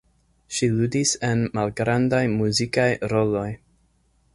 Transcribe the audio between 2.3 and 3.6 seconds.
muzikaj roloj.